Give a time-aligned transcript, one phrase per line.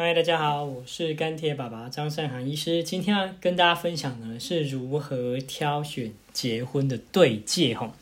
[0.00, 2.84] 嗨，大家好，我是干铁爸爸张善涵医师。
[2.84, 7.92] 今天要跟大家分享的是如何挑选结婚的对戒哈。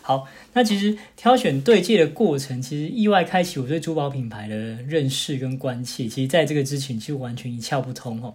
[0.00, 6.08] 好，那其实挑选对戒的过程，其实意外开启我对珠宝品牌的认识跟关切。
[6.08, 8.34] 其实在这个之前，其实完全一窍不通哦。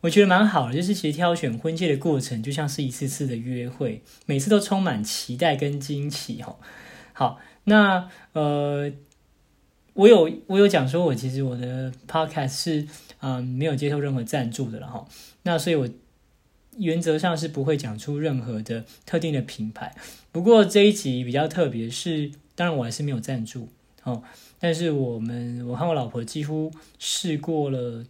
[0.00, 6.56] 我觉得蛮好的，就是其实挑选婚戒的过程，就像是一次次的约会，每次都充满期待跟惊喜哈。
[7.12, 8.90] 好，那呃。
[9.98, 12.86] 我有我有讲说，我其实我的 podcast 是
[13.18, 15.04] 嗯没有接受任何赞助的了哈，
[15.42, 15.88] 那所以我
[16.76, 19.92] 原则上是不会讲出任何的特定的品牌。
[20.30, 23.70] 不过这一集比较特别，是当然我还是没有赞助
[24.04, 24.22] 哦，
[24.60, 28.06] 但是我们我和我老婆几乎试过了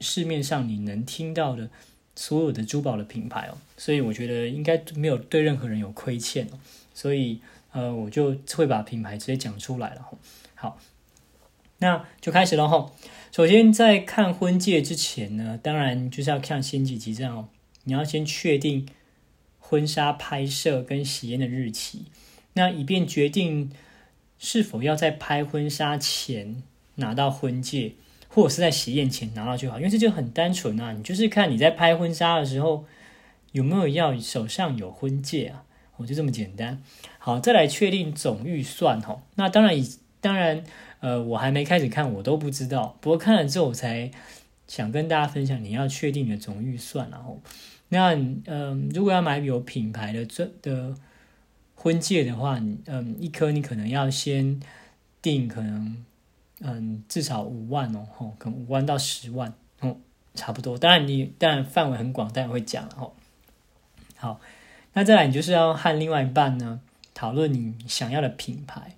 [0.00, 1.68] 市面上你能听到的
[2.14, 6.58] 所有的珠宝的品牌哦，所以我觉得应该没有对任何人有亏欠哦，
[6.94, 7.40] 所以
[7.72, 10.06] 呃我就会把品牌直接讲出来了，
[10.54, 10.78] 好。
[11.78, 12.90] 那就开始了哈。
[13.32, 17.48] 首先，在看婚戒之前呢，当然就是要看先几集这样哦。
[17.84, 18.88] 你要先确定
[19.58, 22.06] 婚纱拍摄跟喜宴的日期，
[22.54, 23.70] 那以便决定
[24.38, 26.62] 是否要在拍婚纱前
[26.94, 27.92] 拿到婚戒，
[28.28, 29.76] 或者是在喜宴前拿到就好。
[29.76, 32.86] 因为这就很单纯啊，你就是看你在拍婚纱的时候
[33.52, 35.64] 有没有要手上有婚戒啊，
[35.98, 36.82] 我就这么简单。
[37.18, 39.20] 好，再来确定总预算哈。
[39.34, 39.86] 那当然以
[40.22, 40.64] 当然。
[41.06, 42.96] 呃，我还没开始看，我都不知道。
[43.00, 44.10] 不过看了之后，我才
[44.66, 45.62] 想跟大家分享。
[45.62, 47.40] 你要确定你的总预算，然后，
[47.90, 48.12] 那
[48.46, 50.96] 嗯，如果要买有品牌的这的
[51.76, 54.60] 婚戒的话，嗯，一颗你可能要先
[55.22, 56.04] 定，可能
[56.62, 59.98] 嗯至少五万哦，吼，可能五万到十万哦，
[60.34, 60.76] 差不多。
[60.76, 63.14] 当然你当然范围很广，当然会讲了吼。
[64.16, 64.40] 好，
[64.94, 66.80] 那再来，你就是要和另外一半呢
[67.14, 68.96] 讨论你想要的品牌。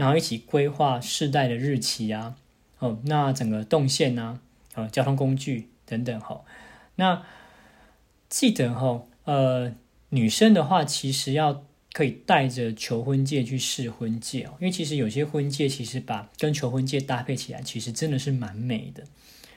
[0.00, 2.34] 然后一起规划试戴的日期啊，
[2.78, 4.40] 哦，那整个动线啊，
[4.72, 6.40] 呃，交通工具等等哈。
[6.94, 7.22] 那
[8.30, 9.74] 记得哈，呃，
[10.08, 19.04] 女生的话其实要可以带着求婚戒去试婚戒哦，因为其实有些婚戒其实把跟求婚戒搭配起来，其实真的是蛮美的。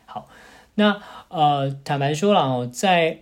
[0.05, 0.27] 好，
[0.75, 3.19] 那呃，坦白说了哦，在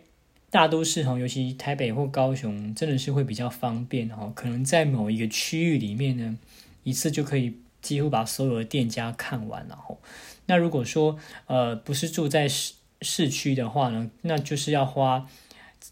[0.50, 6.40] 大都市哈，尤其台北或高雄，真的是会比较方便哈，可能在某一个区域里面呢。
[6.84, 10.00] 一次就可以几乎把所有的店家看完，然后，
[10.46, 15.28] 那如果说呃不是住在市市区的话呢，那就是要花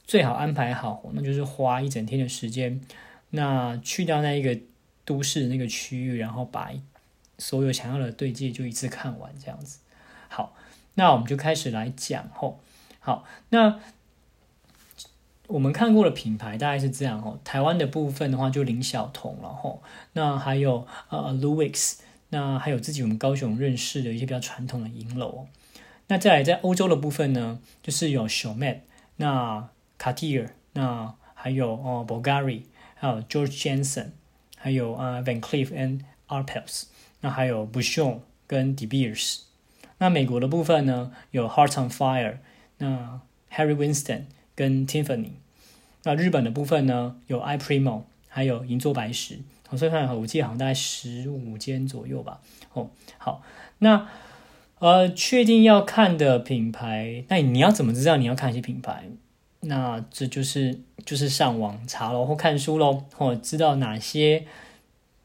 [0.06, 2.82] 最好安排好，那就是花一整天的时间，
[3.32, 4.58] 那去掉那一个
[5.06, 6.72] 都市那个区域，然后把
[7.38, 9.80] 所有想要的对戒就一次看完这样子。
[10.28, 10.56] 好，
[10.96, 12.60] 那我们就开始来讲吼。
[13.00, 13.80] 好，那。
[15.50, 19.82] 我们看过的品牌大概是这样哦，台湾的部分的话就林小彤了吼，
[20.14, 21.98] 那还有呃 Louis，
[22.30, 25.48] 那还有自己我们高雄认识的一些比较传统的银楼。
[26.06, 28.82] 那再来在欧洲的部分呢，就是有 s h o m e t
[29.18, 32.62] 那 Cartier，那还有哦 Bulgari，
[32.94, 34.10] 还有 George Jensen，
[34.56, 36.84] 还有呃 Van Cleef and Arpels，
[37.22, 39.40] 那还有 Bouchon 跟 De Beers。
[39.98, 42.38] 那美国的部分呢，有 Heart on Fire，
[42.78, 43.22] 那
[43.52, 44.26] Harry Winston。
[44.60, 45.30] 跟 Tiffany，
[46.04, 49.40] 那日本的部分呢，有 I Primo，还有银座白石，
[49.70, 52.42] 我算算，我记好像大概十五间左右吧。
[52.74, 53.42] 哦，好，
[53.78, 54.10] 那
[54.80, 59.06] 呃，确定要看的品牌，那你要怎么知道你要看一些品牌？
[59.62, 64.46] 那这就是就是上网查喽，或看书喽，或知道哪些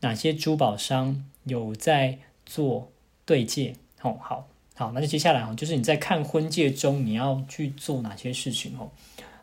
[0.03, 2.93] 哪些珠宝商有在做
[3.25, 3.75] 对戒。
[4.03, 4.47] 哦，好
[4.77, 8.93] 好，那就接下来哦，就是你在看婚戒中你要去做哪些事情哦。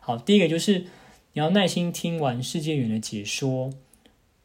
[0.04, 0.86] 好，第一个就是你
[1.34, 3.72] 要耐心听完世界远的解说，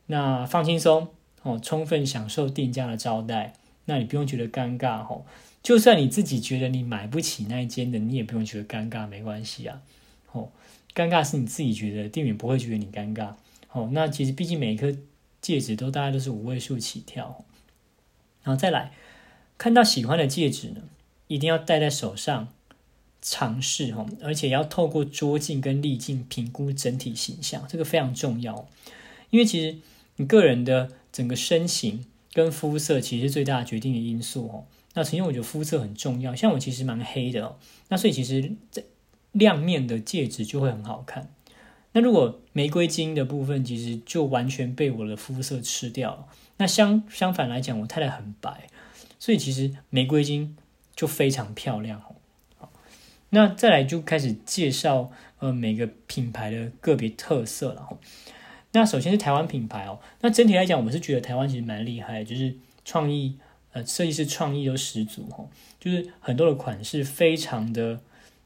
[0.05, 1.07] 那放轻松
[1.41, 3.53] 哦，充分享受店家的招待，
[3.85, 5.25] 那你不用觉得尴尬哦。
[5.63, 9.81] 就算你自己觉得你买不起那一间的，你也不用觉得尴尬，没关系啊。
[10.31, 10.49] 哦，
[10.93, 13.31] 尴尬是你自己觉得，店员不会觉得你尴尬。
[13.71, 14.95] 哦，那其实毕竟每一颗
[15.41, 17.43] 戒指都大概都是五位数起跳，
[18.43, 18.91] 然后再来
[19.57, 20.81] 看到喜欢的戒指呢，
[21.25, 22.49] 一定要戴在手上。
[23.21, 28.67] 尝试哈，而且要透过桌镜跟滤镜评估整体形象，这个非常重要。
[29.29, 29.77] 因为其实
[30.15, 34.65] 你个人的整个身形跟肤色，其实是最大决定的因素哦。
[34.93, 37.57] 那曾经我觉得肤色很重要，像我其实蛮黑的哦，
[37.89, 38.83] 那所以其实这
[39.33, 41.29] 亮面的戒指就会很好看。
[41.93, 46.27] 那如果玫瑰金的部分，其实就完全被我的肤色吃掉了。
[46.57, 48.67] 那相相反来讲，我太太很白，
[49.19, 50.55] 所以其实玫瑰金
[50.95, 52.15] 就非常漂亮哦。
[53.29, 57.97] 那再来就开始介绍呃每个品牌的个别特色了哈。
[58.73, 62.53] 那首先是台湾品牌哦，那整体来讲，我们是觉得台湾其实蛮厉害，就是
[62.85, 63.37] 创意
[63.73, 67.99] 呃设计师创意都十足哦，就是很多的款式非常的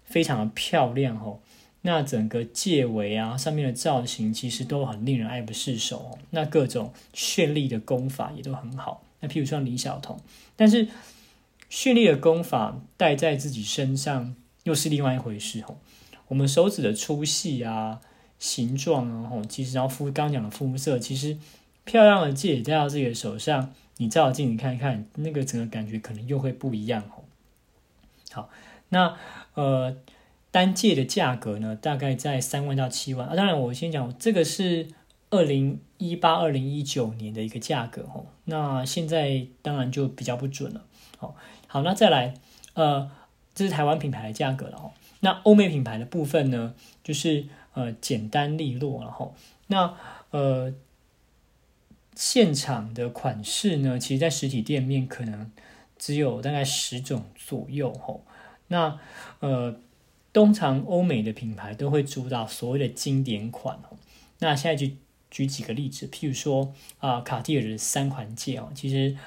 [0.06, 1.40] 非常的漂亮哦。
[1.82, 6.20] 那整个戒围啊上面的造型其实都很令人爱不释手哦。
[6.30, 9.04] 那各种绚丽的功法也都很好。
[9.20, 10.20] 那譬如像李小彤，
[10.56, 10.88] 但是
[11.72, 15.78] 绚丽的功法戴在自己身上又是另外一回事哦。
[16.28, 18.00] 我们手指的粗细啊、
[18.40, 21.38] 形状啊，吼，其实然后肤刚讲的肤色，其实
[21.84, 27.24] 漂亮的戒指戴到自己的手上，你照镜子看一看，那个整个感觉可能又会不一样哦。
[28.32, 28.50] 好，
[28.90, 29.18] 那
[29.54, 29.98] 呃。
[30.54, 33.36] 单戒的价格呢，大概在三万到七万啊。
[33.38, 34.90] 当然，我先讲这个是
[35.30, 38.26] 二零一八、二零一九年的一个价格哦。
[38.44, 40.84] 那现在当然就比较不准了。
[41.18, 41.38] 好，
[41.68, 42.34] 好，那再来，
[42.74, 43.10] 呃，
[43.54, 44.92] 这是台湾品牌的价格了哦。
[45.22, 49.36] 那欧美品牌的部分呢，就是呃简单利落，然后
[49.68, 49.96] 那
[50.32, 50.74] 呃
[52.16, 55.52] 现场的款式呢，其实在实体店面可能
[55.98, 58.26] 只有大概十种左右吼。
[58.68, 59.00] 那
[59.40, 59.76] 呃。
[60.34, 63.98] 通常欧美的品牌都会主打所谓的经典款哦。
[64.40, 64.90] 那现在就
[65.30, 69.18] 举几个例子，譬如说啊，卡地亚的三环戒哦，其实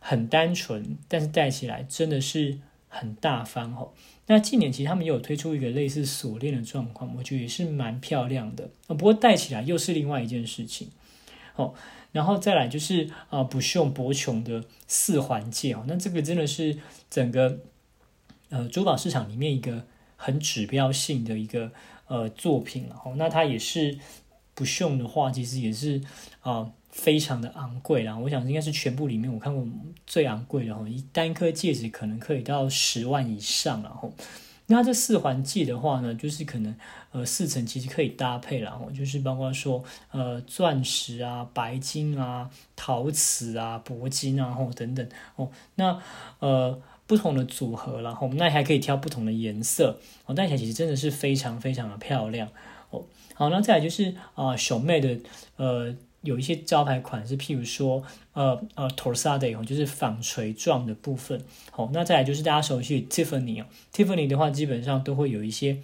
[0.00, 2.58] 很单纯，但是戴起来真的是
[2.90, 3.94] 很大方哦。
[4.26, 8.94] 那近年其实他们也有推出一个类似锁链的状况，我觉得也是蛮漂亮的啊。
[8.94, 10.90] 不过戴起来又是另外一件事情
[11.56, 11.72] 哦。
[12.12, 16.76] 然后再来就是啊，不用博琼的四环戒哦，那这个真的是
[17.08, 17.60] 整个
[18.50, 19.86] 呃珠宝市场里面一个。
[20.22, 21.72] 很指标性的一个
[22.06, 23.98] 呃作品了哦，那它也是
[24.54, 26.02] 不锈的话，其实也是
[26.42, 28.16] 啊非常的昂贵啦。
[28.18, 29.66] 我想应该是全部里面我看过
[30.06, 34.12] 最昂贵的哈，一单颗戒指可能可以到十万以上然后，
[34.66, 36.74] 那这四环戒的话呢，就是可能
[37.12, 46.00] 呃四层其实可以搭配然后，就是包括说呃钻石啊、白金啊、陶瓷啊、铂金啊，后等等哦，那
[46.38, 46.80] 呃。
[47.10, 52.48] 不同的组合，然后那还可以挑不同的颜色哦，戴起来其实真的是非常非常的漂亮
[52.90, 53.04] 哦。
[53.34, 55.18] 好，那再来就是啊，小妹的
[55.56, 58.02] 呃有一些招牌款式，譬如说
[58.32, 61.42] 呃呃 torsade 哦，就是纺锤状的部分。
[61.70, 65.78] 好，那再来就是大家熟悉 Tiffany 哦，Tiffany 的话基本上都会有一些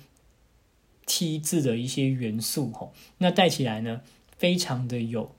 [1.06, 4.02] T 字的一些元素哦，那戴起来呢
[4.36, 5.34] 非常的有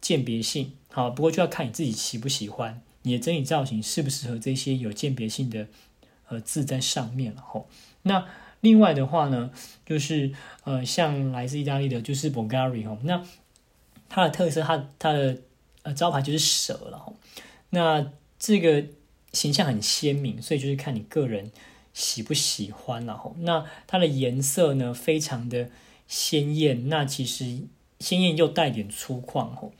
[0.00, 0.72] 鉴别性。
[0.90, 2.82] 好，不过就要看你自己喜不喜欢。
[3.04, 5.66] 你的整体造型适不适合这些有鉴别性的
[6.28, 7.66] 呃字在上面了吼？
[8.02, 8.26] 那
[8.60, 9.50] 另外的话呢，
[9.84, 10.32] 就是
[10.62, 13.24] 呃像来自意大利的，就是 Bulgari 吼，那
[14.12, 15.38] 它的特色，它它的
[15.82, 17.16] 呃招牌就是蛇了吼。
[17.70, 18.84] 那这个
[19.32, 21.50] 形象很鲜明，所以就是看你个人
[21.94, 23.34] 喜不喜欢了吼。
[23.40, 25.70] 那它的颜色呢，非常的
[26.06, 27.62] 鲜艳，那其实
[27.98, 29.72] 鲜艳又带点粗犷吼。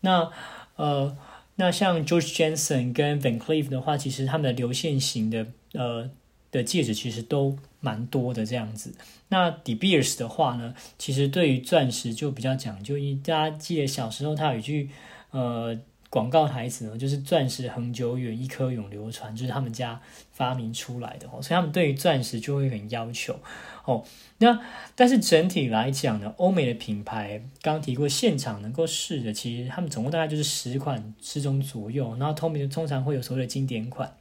[0.00, 0.30] 那
[0.76, 1.16] 呃。
[1.56, 6.10] 那像 George Jensen 跟 Van Cleef 的话，其实他们的流线型的呃
[6.54, 8.94] 的戒指其实都蛮多的这样子。
[9.28, 14.88] 那 De Beers 的话呢，其实对于钻石就比较讲究，因为大家记得小时候他有一句
[15.32, 15.76] 呃
[16.08, 23.40] 广告台词呢，就是“钻石恒久远，一颗永流传”，就是他们家发明出来的哦，所以他们对于钻石就会很要求。
[23.84, 24.04] 哦，
[24.38, 24.60] 那
[24.94, 32.16] 但是整体来讲呢，欧美的品牌刚提过，现场能够试的，其实他们总共大概就是十款十种左右。
[32.16, 34.16] 然后透明通常会有所谓的经典款。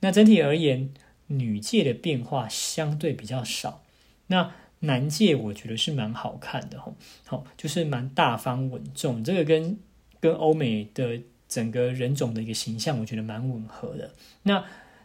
[0.00, 0.90] 那整体而言，
[1.28, 3.82] 女戒的变化相对比较少。
[4.26, 9.24] 那男戒我觉得是蛮好看的，吼，好，就是蛮大方稳重。
[9.24, 9.78] 这个跟
[10.20, 14.12] 跟欧美的整个人种的一个形象，我觉得蛮吻合的。
[14.42, 14.64] 那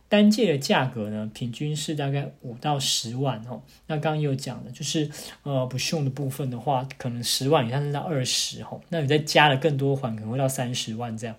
[0.09, 3.63] 单戒的价格呢，平均是大概五到十万哦。
[3.87, 5.09] 那刚刚有讲的，就是
[5.41, 8.79] 呃不锈的部分的话，可能十万以上是到二十哦。
[8.89, 11.35] 那你再加了更多环，可能会到三十万这样。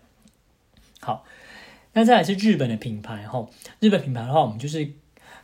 [0.98, 1.24] 好，
[1.94, 3.48] 那再来是日本的品牌哈。
[3.80, 4.92] 日本品牌的话，我们就是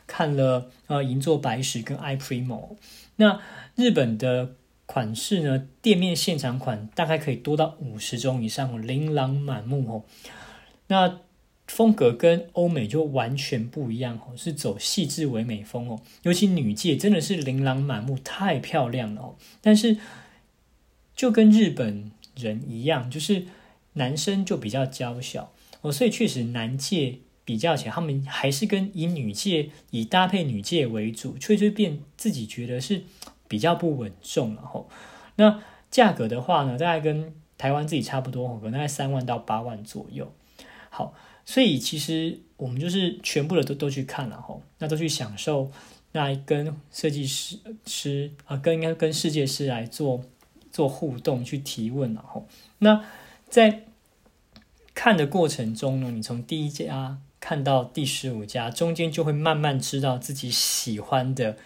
[0.05, 2.75] 看了呃银座白石跟 i primo。
[3.15, 3.41] 那
[3.75, 4.55] 日本的
[4.85, 10.03] 款式呢，店面现场款大概可以多到五十种以上哦，琳琅满目哦。
[10.87, 11.19] 那
[11.67, 16.01] 风格跟欧美就完全不一样哦，是走细致唯美风哦。
[16.23, 19.35] 尤其女戒真的是琳琅满目，太漂亮了哦。
[19.61, 19.95] 但是
[21.15, 23.45] 就跟日本人一样，就是
[23.93, 33.03] 男生就比较娇小哦，所以确实男戒比较起来，他们还是跟以女戒以搭配女戒为主，吹吹变自己觉得是
[33.47, 34.89] 比较不稳重了吼。
[35.35, 40.31] 那价格的话呢，大概跟台湾自己差不多，可能大概三万到八万左右。
[40.89, 41.13] 好。
[41.43, 45.71] 所以其实我们就是全部的都都去看了吼，那都去享受，
[46.11, 47.57] 那跟设计师
[47.87, 50.23] 师啊，跟应该跟世界师来做
[50.71, 52.47] 做互动，去提问然后，
[52.77, 53.03] 那
[53.49, 53.85] 在
[54.93, 61.57] 看的过程中呢，你从第一家看到第十五家，中间就会慢慢知道自己喜欢的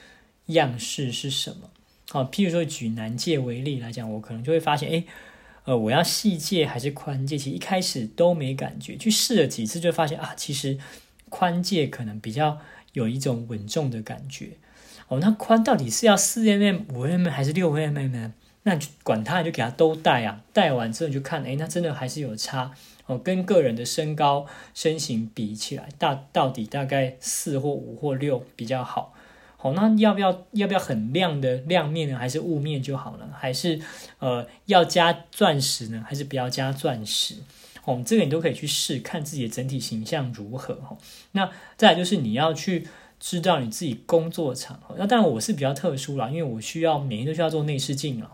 [0.47, 1.69] 样式是什么。
[2.09, 5.03] 好，譬如说举男戒为例来讲，我可能就会发现，哎，
[5.65, 7.37] 呃，我要细戒还是宽戒？
[7.37, 10.77] 其实一开始都没感觉，去试了几次就发现啊，其实
[11.29, 12.59] 宽戒可能比较
[12.93, 14.51] 有一种稳重的感觉。
[15.07, 18.33] 哦，那宽到底是要四 mm、五 mm 还是六 mm 呢？
[18.63, 20.41] 那管它，就给它都戴啊。
[20.53, 22.71] 戴完之后你就看，哎，那真的还是有差
[23.05, 23.17] 哦。
[23.17, 29.13] 跟个人的身高、身形比起来，大到底大概四或五或六比较好。
[29.57, 32.17] 好，那要不要要不要很亮的亮面呢？
[32.17, 33.29] 还是雾面就好了？
[33.33, 33.79] 还是
[34.19, 36.03] 呃要加钻石呢？
[36.07, 37.35] 还是不要加钻石？
[37.83, 40.75] 哦，这个你都可以去试，看自己的整体形象如何。
[40.75, 40.97] 哈，
[41.31, 42.87] 那再来就是你要去。
[43.17, 48.29] 知道你自己工作场合，那当然我是比较特殊啦，因为我需要每天都需要做内视镜了。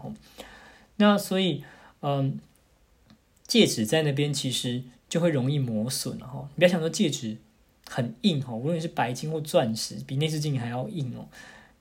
[0.98, 1.64] 那所以，
[2.02, 2.40] 嗯，
[3.52, 6.48] 戒指在那边其实就会容易磨损了哈。
[6.56, 7.36] 你不要想说戒指
[7.86, 11.28] 很硬哈，无论是白金或钻石，比内视镜还要硬哦。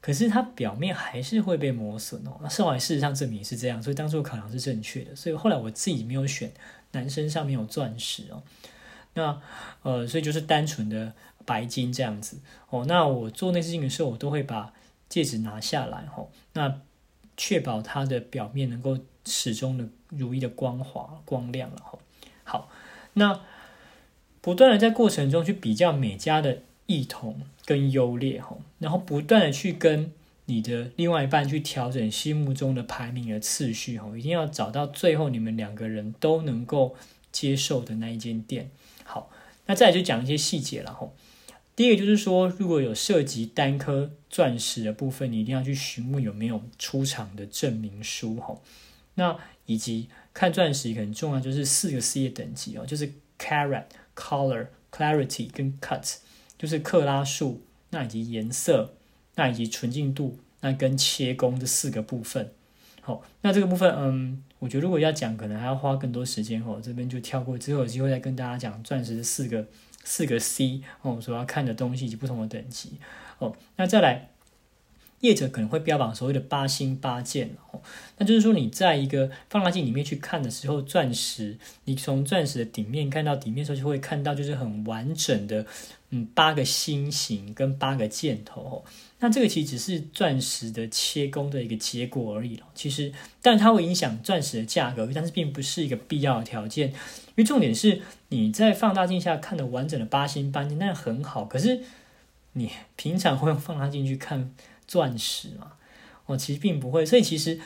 [0.00, 2.40] 可是它表面还是会被磨损哦。
[2.42, 5.14] 那后来事实上证明是这样，所以当初考量是正确的。
[5.14, 6.50] 所以后来我自己没有选
[6.90, 8.42] 男生上面有钻石哦。
[9.14, 9.40] 那
[9.82, 11.12] 呃，所以就是单纯的。
[11.46, 12.36] 白金这样子
[12.68, 14.72] 哦，那我做内视镜的时候，我都会把
[15.08, 16.80] 戒指拿下来哈，那
[17.36, 18.98] 确保它的表面能够
[19.30, 21.98] 始终的如意的光滑光亮了哈。
[22.42, 22.68] 好，
[23.14, 23.40] 那
[24.40, 30.12] 不断的在过程中去比较每家的异同跟优劣哈，然后不断的去跟
[30.46, 36.96] 你的另外一半去调整心目中的排名的次序哈，一定要找到最后你们两个人都能够
[37.30, 38.70] 接受的那一间店。
[39.04, 39.30] 好，
[39.66, 41.08] 那再来就讲一些细节了哈。
[41.76, 48.56] 第一个就是说，如果有涉及单颗钻石的部分，你一定要去询问有没有出厂的证明书哈。
[49.14, 49.36] 那
[49.66, 56.16] 以及看钻石很重要，就是四个 C 的等级哦，就是 carat、color、clarity 跟 cut，
[56.58, 58.94] 就是克拉数，那以及颜色，
[59.34, 62.52] 那以及纯净度，那跟切工这四个部分。
[63.02, 66.80] 好，那这个部分，嗯，我觉得如果要讲，可能还要花更多时间哦。
[66.82, 69.66] 这边就跳过，之后有机会再跟大家讲钻石的四个。
[70.02, 72.94] 四个 C 哦，所要看的东西以及不同的等级
[73.38, 73.54] 哦。
[73.76, 74.30] 那再来，
[75.20, 77.80] 业者可能会标榜所谓的八星八件哦。
[78.18, 85.64] 那就是说，你在一个放大镜里面去看的时候，钻石，你从钻石的顶面看到底面的时候，就会看到就是很完整的，
[86.10, 88.84] 嗯，八个星形跟八个箭头。
[89.22, 92.58] 那这个其实只是钻石的切工的一个结果而已。
[92.74, 93.12] 其实，
[93.42, 96.88] 但它会影响钻石的价格，但是并不是一个必要的条件。
[96.88, 101.44] 因为重点是你在放大镜下看的完整的八星八箭，那很好。
[101.44, 101.80] 可是
[102.54, 104.52] 你平常会用放大镜去看
[104.90, 105.74] 钻石嘛？
[106.26, 107.06] 哦，其实并不会。
[107.06, 107.60] 所以其实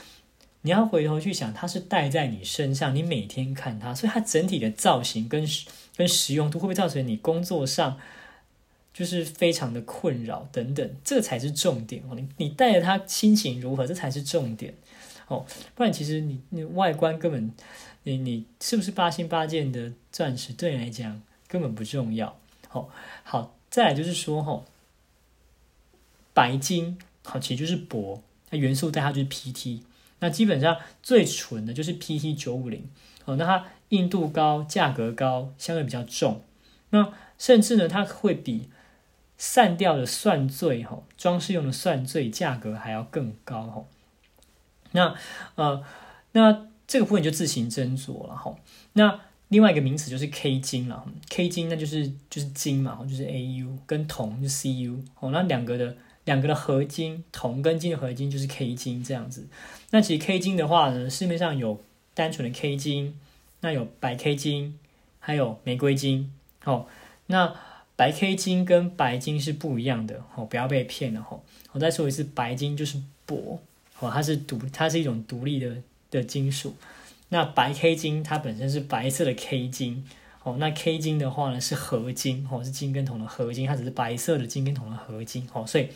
[0.60, 5.48] 你要回头去想，它是戴在你身上，你每天看它，所以它整体的造型跟
[5.96, 7.98] 跟实用度会不会造成你工作上？
[8.92, 12.14] 就是非常的困扰等等，这才是重点哦。
[12.14, 14.72] 你你带着它心情如何，这才是重点
[15.26, 15.44] 哦。
[15.74, 17.52] 不然其实你你外观根本，
[18.04, 22.38] 你你是不是八星八件的钻石，对你来讲根本不重要。
[22.68, 22.88] 好，
[23.24, 24.62] 好，再来就是说哈，
[26.32, 29.80] 白金好，其实就是铂，它元素代它就是 PT。
[30.20, 32.88] 那基本上最纯的就是 PT 九五零
[33.24, 36.42] 哦，那它硬度高，价格高，相对比较重。
[36.90, 38.68] 那甚至呢，它会比
[39.36, 43.84] 散掉的算坠哈，装饰用的算坠价格还要更高哈。
[44.92, 45.14] 那
[45.56, 45.82] 呃，
[46.32, 48.54] 那这个部分就自行斟酌了哈。
[48.92, 55.30] 那另外一个名词就是 K 金了，K 金那就是就是金嘛，就是 AU 跟铜就 CU 哦。
[55.30, 59.46] 那两个的两个的合金，铜跟金的合金就是 K 金这样子。
[59.90, 61.82] 那其实 K 金的话呢，市面上有
[62.14, 63.18] 单纯的 K 金，
[63.60, 64.78] 那有白 K 金，
[65.20, 66.32] 还有玫瑰金
[66.64, 66.86] 哦。
[67.26, 67.54] 那
[67.96, 71.40] 白 K 金跟白金是不一样的哦，不要被骗了哦。
[71.72, 73.58] 我再说一次，白金就是铂
[74.00, 75.76] 哦，它是独，它是一种独立的
[76.10, 76.74] 的金属。
[77.28, 80.04] 那白 K 金它本身是白色的 K 金
[80.42, 85.88] 哦，那 K 金的话呢是合金哦，是金跟铜的合金，它只是白色的金跟铜的合金哦，所以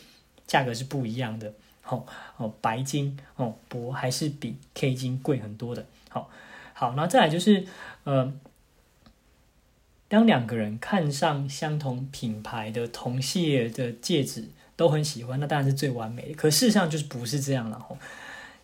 [0.48, 1.54] 价格是不一样的。
[1.84, 2.04] 哦
[2.38, 5.86] 哦，白金哦铂还是比 K 金贵很多的。
[6.08, 6.28] 好，
[6.74, 7.64] 好，那再来就是
[8.02, 8.32] 呃。
[10.10, 16.32] 当两个人看上相同品牌的同系列的戒指都很喜欢，那当然是最完美的。
[16.32, 17.98] 可事实上就是不是这样了吼，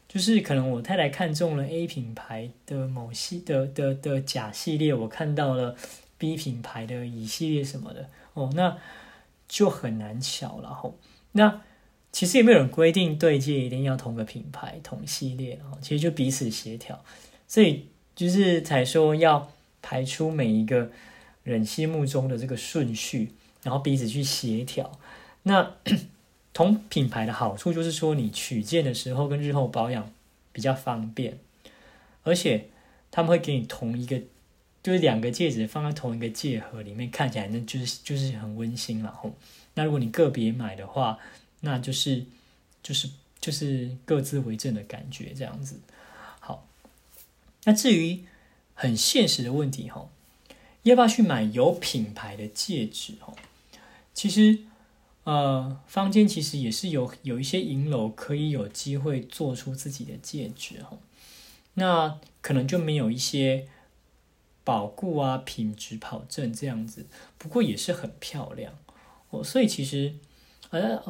[0.09, 5.77] 就是可能我太太看中了 A 品牌的某系的的的甲系列，我看到了
[6.17, 8.79] B 品牌的乙系列什么的哦，那
[9.47, 10.97] 就很难巧了吼。
[11.33, 11.61] 那
[12.15, 17.05] 其实也没有人规定对戒一定要同个品牌同系列哦，其实就彼此协调，
[17.47, 19.51] 所以就是才说要。
[19.87, 20.91] 排出每一个
[21.43, 24.99] 人心目中的这个顺序，然后彼此去协调。
[25.43, 25.75] 那
[26.55, 30.11] 同品牌的好处就是说，你取件的时候跟日后保养
[30.55, 31.37] 比较方便，
[32.23, 32.69] 而且
[33.11, 34.19] 他们会给你同一个，
[34.83, 39.35] 就是两个戒指放在同一个戒盒里面，看起来那就是就是很温馨了吼。
[39.75, 41.19] 那如果你个别买的话，
[41.65, 42.25] 那就是
[42.83, 45.81] 就是就是各自为政的感觉这样子。
[46.39, 46.67] 好，
[47.65, 48.25] 那至于
[48.75, 50.09] 很现实的问题哈，
[50.83, 53.35] 要不要去买有品牌的戒指哈？
[54.13, 54.59] 其实
[55.25, 60.99] 呃，坊间其实也是有有一些银楼可以有机会做出自己的戒指哈。
[61.75, 63.67] 那可能就没有一些
[64.63, 67.07] 保固啊、品质保证这样子，
[67.39, 68.79] 不过也是很漂亮。
[69.31, 70.15] 我所以其实，
[70.71, 71.03] 呃，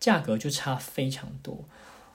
[0.00, 1.64] 价格就差非常多。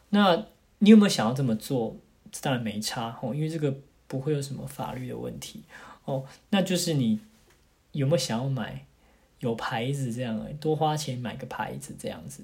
[0.09, 0.47] 那
[0.79, 1.95] 你有没有想要这么做？
[2.41, 3.73] 当然没差哦，因为这个
[4.07, 5.61] 不会有什么法律的问题
[6.03, 6.25] 哦。
[6.49, 7.19] 那就是你
[7.93, 8.85] 有没有想要买
[9.39, 12.43] 有牌子这样，多花钱买个牌子这样子？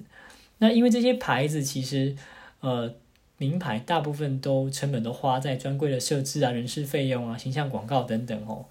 [0.59, 2.15] 那因为这些牌子其实，
[2.61, 2.93] 呃，
[3.37, 8.65] 名牌大部分都成本都花在专柜的设置啊、人事费用啊、形象广告等等哦。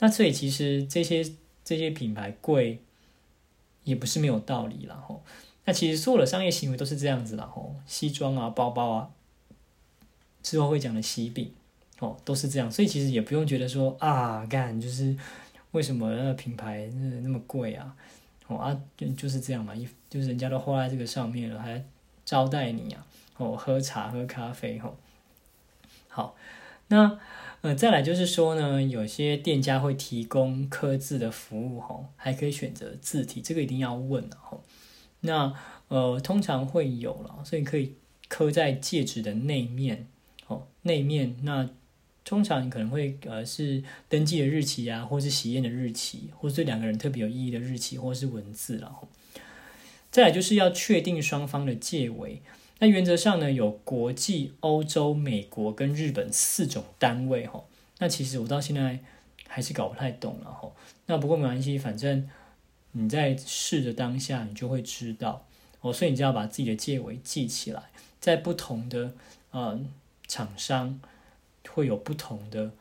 [0.00, 1.22] 那所以其实这些
[1.64, 2.80] 这些品牌贵。
[3.84, 5.22] 也不是没有道理了吼，
[5.68, 9.10] 那其实所有的商业行为都是这样子了吼，西装啊、包包啊，
[10.42, 11.52] 之后会讲的西饼
[11.98, 15.14] 哦，都是这样，所以其实也不用觉得说啊，干就是
[15.72, 17.94] 为什么那个品牌那那么贵啊，
[18.46, 21.84] 哦啊就就是这样嘛，一就是人家都花在这个上面了，还
[22.24, 23.06] 招待你啊，
[23.36, 24.96] 哦喝茶喝咖啡吼，
[26.08, 26.34] 好，
[26.86, 27.18] 那。
[27.60, 34.62] 呃，再来就是说呢，有些店家会提供刻字的服务，吼，还可以选择字体，这个一定要问吼。
[35.20, 35.52] 那
[35.88, 37.94] 呃，通常会有了，所以可以
[38.28, 40.06] 刻在戒指的内面，
[40.46, 41.34] 哦，内面。
[41.42, 41.68] 那
[42.24, 48.94] 通常可能会呃是登记的日期啊，或是喜宴的日期，或是对两个人特别有意义的日期，或是文字了。
[50.10, 52.42] 再来就是要确定双方的戒围。
[52.80, 57.64] 那原则上呢，有国际、欧洲、美国跟日本四种单位哈。
[57.98, 59.00] 那其实我到现在
[59.48, 60.70] 还是搞不太懂了哈。
[61.06, 62.28] 那不过没关系，反正
[62.92, 65.46] 你在试的当下，你就会知道
[65.80, 65.92] 哦。
[65.92, 67.82] 所以你就要把自己的戒围记起来，
[68.20, 69.12] 在不同的
[69.50, 69.80] 呃
[70.26, 71.00] 厂商
[71.68, 72.72] 会有不同的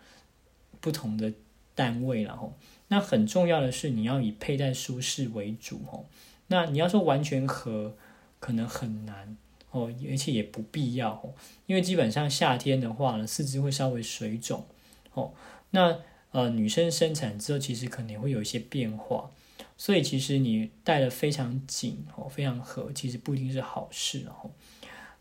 [0.79, 1.33] 不同的
[1.75, 2.53] 单位然后。
[2.89, 6.05] 那很重要的是，你要以佩戴舒适为主哦。
[6.47, 7.95] 那你要说完全合，
[8.39, 9.35] 可能很难。
[9.71, 11.33] 哦，而且也不必要哦，
[11.65, 14.65] 因为基本上夏天的话呢，四肢会稍微水肿
[15.13, 15.33] 哦。
[15.71, 15.99] 那
[16.31, 19.29] 呃，女生生产之后其实可能会有一些变化，
[19.77, 24.51] 所以其实你戴的非常紧哦，非常合，其实不一定是好事哦。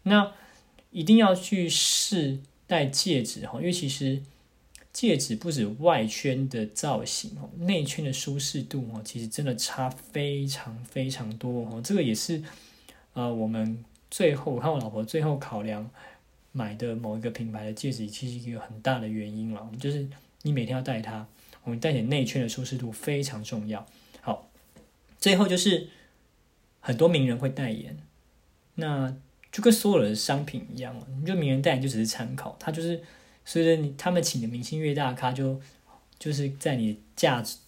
[0.02, 0.32] 那
[0.90, 4.22] 一定要去试戴戒指哦，因为其实
[4.92, 11.80] 戒指不止外圈的造型哦，内圈的舒适度哦，其实真的差非常非常多哦。
[11.84, 12.42] 这个也是
[13.12, 13.84] 呃我们。
[14.08, 15.90] 最后，看我老婆最后考量
[16.52, 20.08] 买的某一个品牌的戒指，其实一个很大的原因了，就是
[20.42, 21.26] 你每天要戴它，
[21.64, 23.84] 我们戴点内圈的舒适度非常重要。
[24.26, 24.48] 好，
[25.20, 25.88] 最后就是
[26.80, 27.96] 很多名人会代言，
[28.74, 29.14] 那
[29.52, 33.00] 就跟所有的商品一样了，你就名人代言就只是参考，他就是
[33.44, 35.60] 随着你他们请的明星越大咖，就
[36.18, 37.58] 就是在你价值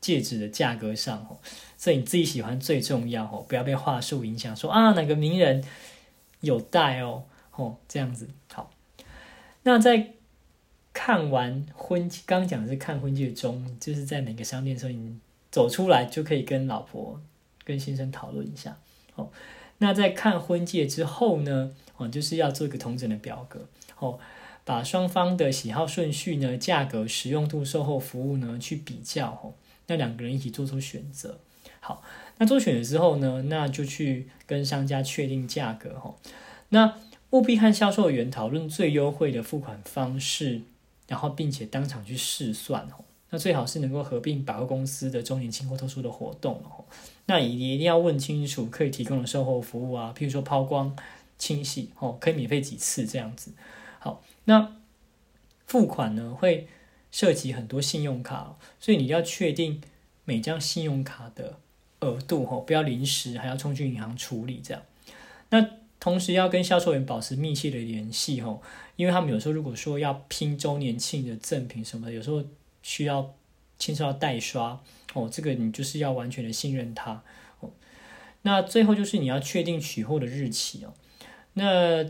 [0.00, 1.38] 戒指的价格上哦。
[1.76, 4.56] 所以你自己喜欢最重要哦，不要被话术影响。
[4.56, 5.62] 说啊，哪个名人
[6.40, 8.72] 有戴哦，哦这样子好。
[9.62, 10.14] 那在
[10.92, 15.16] 看完婚，刚讲的是看婚戒中，就是在每个商店的时候，你
[15.50, 17.20] 走出来就可以跟老婆、
[17.64, 18.78] 跟先生讨论一下
[19.14, 19.30] 哦。
[19.78, 23.66] 那在看婚戒之后呢，哦就是要做一个同整的表格
[23.98, 24.18] 哦，
[24.64, 29.54] 把双方的喜好顺序呢、价格、实用度、售后服务呢去比较哦，
[29.86, 31.38] 那两个人一起做出选择。
[31.80, 32.02] 好，
[32.38, 36.14] 那做选择之后呢，那就去跟商家确定价格哈。
[36.70, 36.96] 那
[37.30, 40.62] 务必和销售员讨论最优惠的付款方式，
[41.06, 43.04] 然后并且当场去试算哦。
[43.30, 46.84] 那最好是能够合并百货公司的周年庆或特殊的活动哦。
[47.26, 50.96] 那也一定要问清楚可以提供的售后服务啊，譬如说抛光、
[51.38, 53.52] 清洗哦，可以免费几次这样子。
[53.98, 54.76] 好，那
[55.66, 56.68] 付款呢会
[57.10, 59.80] 涉及很多信用卡，所以你要确定
[60.24, 61.58] 每张信用卡的。
[62.00, 64.80] 额度吼，不要临时还要冲去银行处理这样。
[65.50, 68.62] 那同时要跟销售员保持密切的联系吼，
[68.94, 72.44] 因为他们有时候如果说要拼周年庆的赠品什么的，有时候
[72.88, 73.34] 需要
[73.78, 74.80] 牵涉到代刷
[75.12, 77.22] 哦，这个你就是要完全的信任他
[77.60, 77.68] 哦。
[78.40, 80.94] 那最后就是你要确定取货的日期哦。
[81.52, 82.02] 那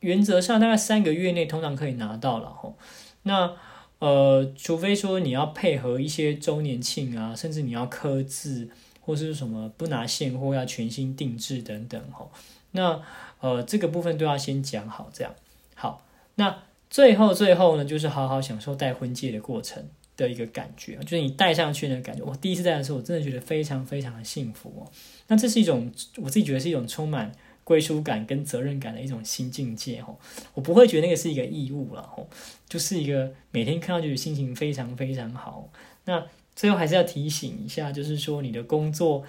[0.00, 2.78] 原则上大概三个月内通常可以拿到了吼。
[3.24, 3.54] 那
[3.98, 8.70] 呃，除非说你要配合一些周年庆啊，甚至你要刻字
[9.02, 12.32] 或是什么不拿现货要全新定制等等吼，
[12.70, 13.02] 那
[13.40, 15.34] 呃这个部分都要先讲好，这样
[15.74, 16.02] 好。
[16.36, 22.22] 那最后最后呢，就是好好享受戴婚戒的过程的一个感觉，就是你戴上去的感觉。
[22.22, 24.90] 我第一次戴的时候，我真的觉得非常非常的幸福哦。
[25.28, 27.32] 那这是一种我自己觉得是一种充满
[27.64, 30.16] 归属感跟责任感的一种新境界哦。
[30.54, 32.26] 我不会觉得那个是一个义务了哦，
[32.68, 35.70] 就是一个每天看到就是心情非常非常好。
[36.04, 39.24] 那最后还是要提醒一下，就是说你的工作，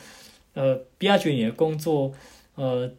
[0.53, 2.11] 呃，不要觉得你的工作，
[2.55, 2.91] 呃，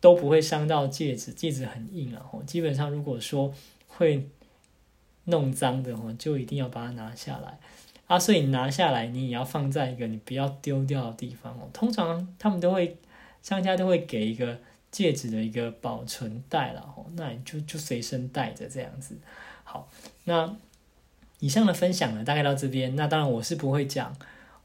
[0.00, 2.24] 都不会伤到戒指，戒指很硬啊。
[2.32, 3.52] 哦，基本上如果说
[3.86, 4.26] 会
[5.28, 7.58] 弄脏的哦，就一定要把它拿下来
[8.06, 8.18] 啊！
[8.18, 11.68] 所以拿下来，你也要放在一个你不要丢掉的地方哦。
[11.72, 12.96] 通常他们都会
[13.42, 14.58] 商家都会给一个
[14.90, 19.16] 戒指的一个保存袋了哦，那你就就随身带着这样子。
[19.64, 19.88] 好，
[20.24, 20.56] 那
[21.40, 22.96] 以上的分享呢，大概到这边。
[22.96, 24.16] 那当然我是不会讲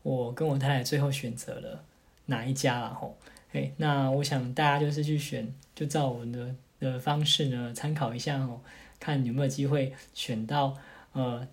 [0.02, 1.84] 我跟我太太最后选择了
[2.28, 3.18] 哪一家了吼。
[3.52, 8.62] 哎，那我想大家就是去选，就照我们的的方式呢参考一下哦。
[9.04, 10.78] 看有没有机会选到
[11.12, 11.46] 呃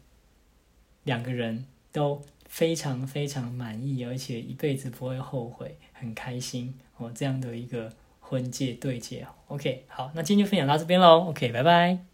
[1.02, 11.30] 两个人都非常非常满意，而且一辈子不会后悔，很开心哦这样的一个婚戒对戒 OK，好，那今天就分享到这边喽。
[11.30, 12.10] OK，拜拜。